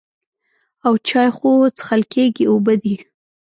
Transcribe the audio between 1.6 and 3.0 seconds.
څښل کېږي اوبه دي.